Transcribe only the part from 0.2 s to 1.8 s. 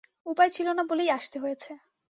উপায় ছিল না বলেই আসতে হয়েছে।